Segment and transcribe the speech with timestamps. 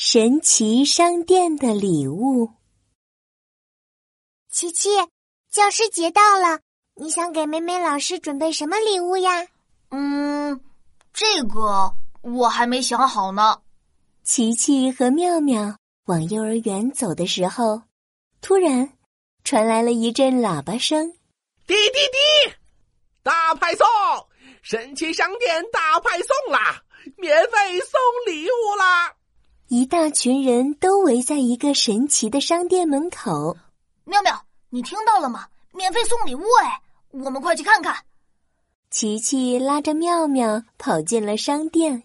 [0.00, 2.52] 神奇商店的礼物。
[4.48, 4.90] 琪琪，
[5.50, 6.60] 教师节到了，
[6.94, 9.48] 你想给美美老师准备什么礼物呀？
[9.90, 10.60] 嗯，
[11.12, 11.92] 这个
[12.22, 13.60] 我还没想好呢。
[14.22, 17.82] 琪琪和妙妙往幼儿园走的时候，
[18.40, 18.96] 突然
[19.42, 21.10] 传来了一阵喇叭声
[21.66, 22.54] ：“滴滴滴，
[23.24, 23.84] 大派送！
[24.62, 26.84] 神奇商店大派送啦！
[27.16, 28.00] 免费送
[28.32, 29.12] 礼物啦！”
[29.70, 33.54] 一大群人都围在一个神奇的商店门口。
[34.04, 35.46] 妙妙，你听到了吗？
[35.72, 36.80] 免费送礼物哎！
[37.10, 37.94] 我们快去看看。
[38.90, 42.02] 琪琪拉着妙妙跑进了商店。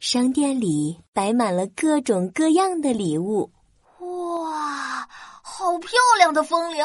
[0.00, 3.52] 商店里摆满了各种各样的礼物。
[3.98, 5.06] 哇，
[5.42, 6.82] 好漂亮的风铃！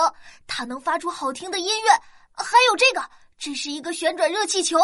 [0.47, 1.91] 它能发出好听的音乐。
[2.33, 3.09] 还有这个，
[3.39, 4.77] 这是一个旋转热气球，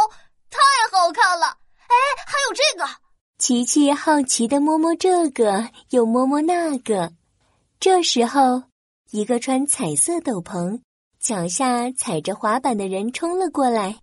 [0.49, 1.47] 太好看了。
[1.47, 3.02] 哎，还有这个。
[3.45, 7.11] 琪琪好奇的摸摸这个，又摸摸那个。
[7.77, 8.63] 这时候，
[9.11, 10.79] 一个穿彩色斗篷、
[11.19, 13.99] 脚下踩着滑板的人冲了过来，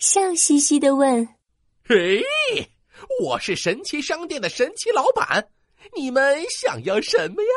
[0.00, 1.28] 笑嘻嘻的问
[1.86, 2.24] ：“嘿，
[3.22, 5.46] 我是神奇商店的神奇老板，
[5.94, 7.50] 你们想要什么呀？”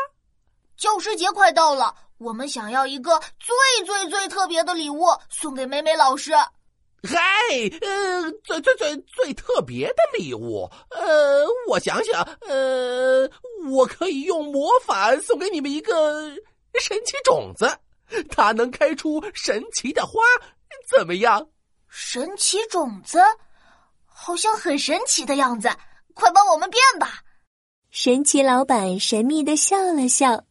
[0.78, 6.34] 教师节快到了，我们想要一个最最最特别的礼物送给美美老师。
[7.06, 7.20] 嗨，
[7.82, 13.30] 呃，最最最最特别的礼物，呃，我想想，呃，
[13.70, 16.30] 我可以用魔法送给你们一个
[16.80, 17.70] 神奇种子，
[18.30, 20.22] 它能开出神奇的花，
[20.90, 21.48] 怎么样？
[21.88, 23.20] 神奇种子，
[24.06, 25.70] 好像很神奇的样子，
[26.14, 27.24] 快帮我们变吧！
[27.92, 30.44] 神奇老板神秘的笑了笑，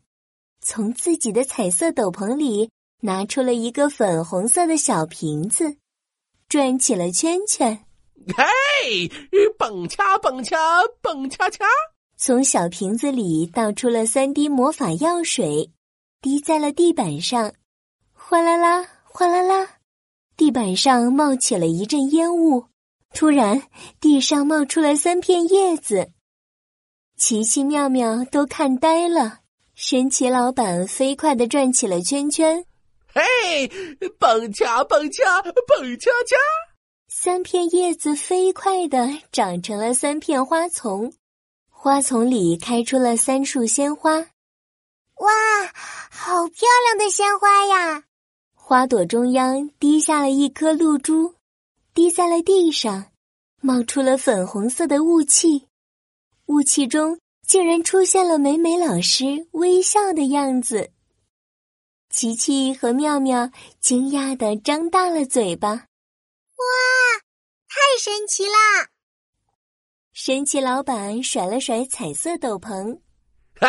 [0.60, 5.76] 从自己的彩色斗篷里拿出了一个粉红色的小瓶子。
[6.48, 7.84] 转起了圈圈，
[8.36, 9.08] 嘿，
[9.58, 10.56] 蹦恰蹦恰
[11.02, 11.64] 蹦恰恰，
[12.16, 15.72] 从小瓶子里倒出了三滴魔法药水，
[16.20, 17.52] 滴在了地板上，
[18.12, 19.68] 哗啦啦，哗啦啦，
[20.36, 22.66] 地板上冒起了一阵烟雾。
[23.12, 23.62] 突然，
[24.00, 26.10] 地上冒出了三片叶子，
[27.16, 29.40] 奇奇妙妙都看呆了。
[29.76, 32.64] 神奇老板飞快地转起了圈圈。
[33.14, 33.68] 嘿，
[34.18, 36.36] 蹦恰蹦恰蹦恰恰！
[37.06, 41.12] 三片叶子飞快的长成了三片花丛，
[41.70, 44.18] 花丛里开出了三束鲜花。
[44.18, 45.30] 哇，
[46.10, 48.02] 好漂亮的鲜花呀！
[48.52, 51.36] 花朵中央滴下了一颗露珠，
[51.94, 53.12] 滴在了地上，
[53.60, 55.68] 冒出了粉红色的雾气。
[56.46, 60.90] 雾气中竟然出现了美美老师微笑的样子。
[62.14, 65.82] 琪琪和妙妙惊讶的张大了嘴巴，哇，
[67.68, 68.86] 太神奇啦！
[70.12, 73.00] 神奇老板甩了甩彩色斗篷，
[73.56, 73.68] 嗨，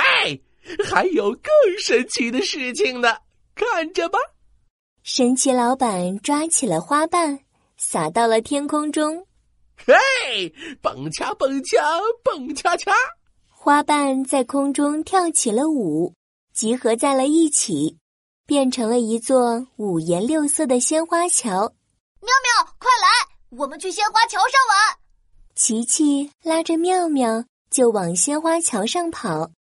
[0.86, 1.52] 还有更
[1.84, 3.18] 神奇的事情呢，
[3.56, 4.20] 看着吧！
[5.02, 7.40] 神奇老板抓起了花瓣，
[7.78, 9.26] 撒到了天空中，
[9.76, 9.96] 嘿，
[10.84, 11.82] 蹦恰蹦恰
[12.24, 12.94] 蹦恰恰，
[13.50, 16.14] 花瓣在空中跳起了舞，
[16.54, 17.98] 集合在了一起。
[18.46, 21.74] 变成了一座五颜六色的鲜花桥。
[22.22, 24.98] 妙妙，快来，我们去鲜花桥上玩。
[25.56, 29.52] 琪琪拉着妙妙就往鲜花桥上跑。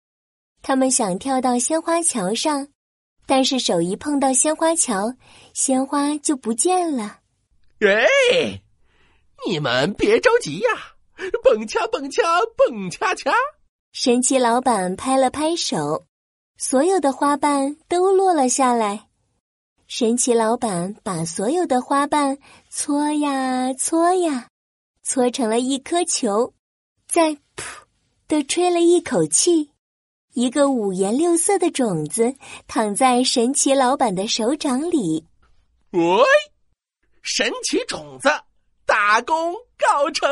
[0.61, 2.67] 他们想跳到鲜花桥上，
[3.25, 5.13] 但是手一碰到鲜花桥，
[5.53, 7.19] 鲜花就不见了。
[7.79, 8.61] 哎，
[9.47, 10.69] 你们别着急呀，
[11.43, 12.21] 蹦恰蹦恰
[12.57, 13.31] 蹦恰恰。
[13.93, 16.05] 神奇老板拍了拍手。
[16.57, 19.09] 所有的花瓣都落了下来，
[19.87, 22.37] 神奇老板把所有的花瓣
[22.69, 24.47] 搓呀搓呀，
[25.03, 26.53] 搓成了一颗球，
[27.07, 27.37] 再噗
[28.27, 29.71] 的吹了一口气，
[30.33, 32.35] 一个五颜六色的种子
[32.67, 35.27] 躺在神奇老板的手掌里。
[35.91, 36.23] 喂，
[37.21, 38.29] 神奇种子
[38.85, 40.29] 大功告成！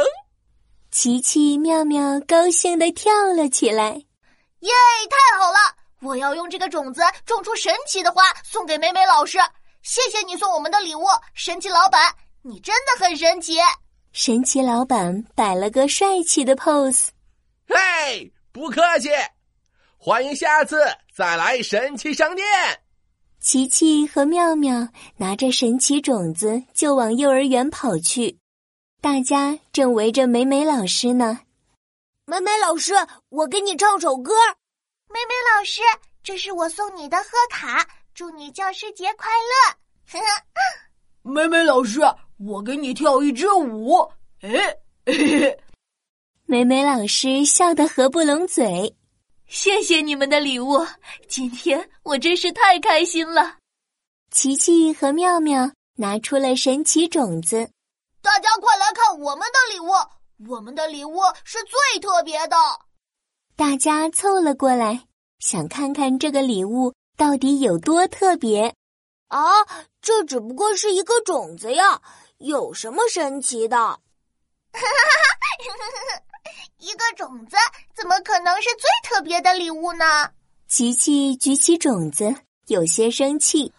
[0.90, 4.06] 奇奇妙妙高兴的跳了起来，
[4.60, 4.72] 耶，
[5.10, 5.83] 太好了！
[6.04, 9.38] 我要用这个种子种出神奇的花，送给美美老师。
[9.82, 13.58] 谢谢你送我们的礼物，神奇老板，你真的很神奇。
[14.12, 17.08] 神奇老板摆了个帅气的 pose。
[17.68, 19.10] 嘿，不客气，
[19.98, 20.86] 欢迎下次
[21.16, 22.46] 再来神奇商店。
[23.40, 28.40] 琪琪和妙妙拿着神奇种子就往幼儿园跑去，
[29.02, 31.40] 大家正围着美美老师呢。
[32.26, 32.94] 美美老师，
[33.30, 34.34] 我给你唱首歌。
[35.14, 35.82] 美美老师，
[36.24, 40.20] 这是我送你的贺卡，祝你教师节快乐！
[41.22, 42.02] 美美老师，
[42.40, 44.12] 我给你跳一支舞。
[44.42, 44.76] 哎，
[46.48, 48.96] 美美老师笑得合不拢嘴。
[49.46, 50.84] 谢谢你们的礼物，
[51.30, 53.58] 今天我真是太开心了。
[54.32, 57.70] 琪琪和妙妙拿出了神奇种子，
[58.24, 59.92] 大家快来看我们的礼物！
[60.50, 62.58] 我们的礼物是最特别的。
[63.56, 65.04] 大家凑了过来，
[65.38, 68.74] 想看看这个礼物到底有多特别。
[69.28, 69.42] 啊，
[70.02, 72.02] 这只不过是一个种子呀，
[72.40, 73.78] 有什么神奇的？
[73.78, 74.00] 哈
[74.74, 76.24] 哈哈！
[76.80, 77.56] 一个种子
[77.96, 80.32] 怎么可能是最特别的礼物呢？
[80.68, 82.36] 琪琪举起种子，
[82.66, 83.72] 有些生气。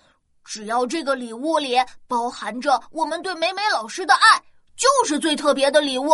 [0.44, 1.76] 只要这个礼物里
[2.06, 4.40] 包含着我们对美美老师的爱，
[4.76, 6.12] 就是最特别的礼物。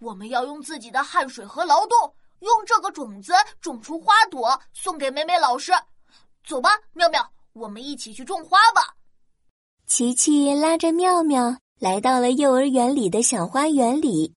[0.00, 5.72] 我们要用自己的汗水和劳动，用这个种子种出花朵，送给美美老师。
[6.46, 8.96] 走吧，妙妙，我们一起去种花吧。
[9.86, 14.34] 琪琪拉着妙妙来到了幼儿园里的小花园里，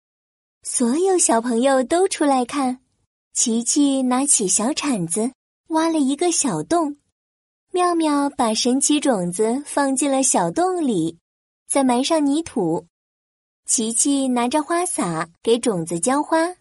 [0.63, 2.79] 所有小朋友都出来看。
[3.33, 5.31] 琪琪拿起小铲子，
[5.67, 6.97] 挖了一个小洞。
[7.71, 11.17] 妙妙把神奇种子放进了小洞里，
[11.67, 12.87] 再埋上泥土。
[13.65, 16.55] 琪琪拿着花洒给种子浇花。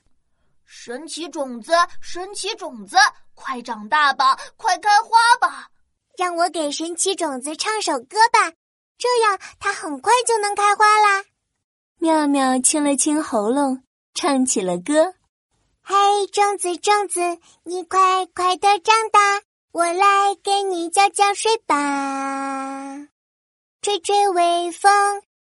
[0.73, 2.97] 神奇种子，神奇种子，
[3.35, 5.09] 快长大吧，快开花
[5.41, 5.69] 吧！
[6.17, 8.53] 让我给神奇种子唱首歌吧，
[8.97, 11.25] 这样它很快就能开花啦。
[11.99, 13.83] 妙妙清了清喉咙，
[14.15, 15.13] 唱起了歌：
[15.83, 17.21] 嘿，种子，种子，
[17.65, 19.43] 你快快的长大。
[19.73, 23.09] 我来给你浇浇水吧，
[23.83, 24.91] 吹吹微风，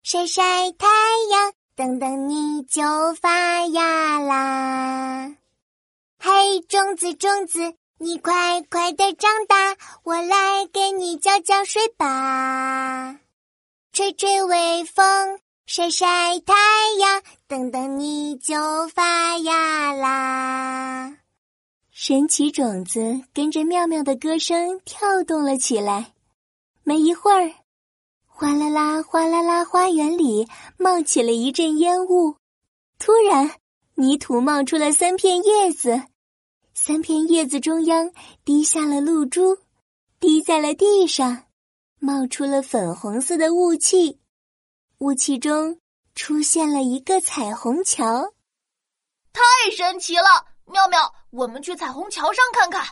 [0.03, 0.89] 晒晒太
[1.31, 2.83] 阳，等等你就
[3.15, 5.35] 发芽啦！
[6.19, 13.19] 嘿，种子种子，你快快的长大，我来给你浇浇水吧，
[13.91, 16.55] 吹吹微风，晒晒太
[16.99, 21.17] 阳，等等你就发芽啦！
[21.91, 26.13] 神奇种子跟着妙妙的歌声跳动了起来。
[26.85, 27.51] 没一会儿，
[28.43, 32.35] 哗啦啦，哗啦啦，花园里冒起了一阵烟雾。
[32.99, 33.53] 突然，
[33.95, 36.03] 泥土冒出了三片叶子，
[36.75, 38.11] 三片叶子中央
[38.45, 39.59] 滴下了露珠，
[40.19, 41.45] 滴在了地上，
[42.01, 44.19] 冒出了粉红色的雾气。
[44.99, 45.79] 雾气中
[46.17, 48.33] 出现了一个彩虹桥，
[49.33, 50.47] 太神奇了！
[50.67, 50.99] 妙妙，
[51.31, 52.85] 我们去彩虹桥上看看。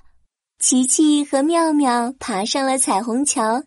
[0.61, 3.65] 琪琪和妙妙爬上了彩虹桥，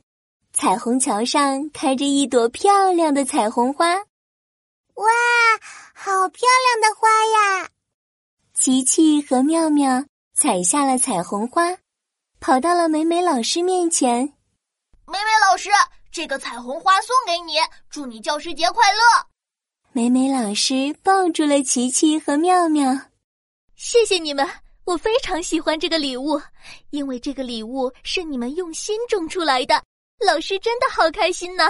[0.55, 3.95] 彩虹桥上开着一朵漂亮的彩虹花。
[3.95, 5.05] 哇，
[5.93, 7.69] 好漂亮的花呀！
[8.53, 10.05] 琪琪和妙妙
[10.35, 11.75] 采下了彩虹花，
[12.39, 14.19] 跑到了美美老师面前。
[15.07, 15.69] 美美老师，
[16.11, 17.55] 这个彩虹花送给你，
[17.89, 18.99] 祝你教师节快乐。
[19.91, 22.95] 美美老师抱住了琪琪和妙妙。
[23.75, 24.47] 谢谢你们，
[24.85, 26.39] 我非常喜欢这个礼物，
[26.91, 29.83] 因为这个礼物是你们用心种出来的。
[30.25, 31.63] 老师真的好开心呢！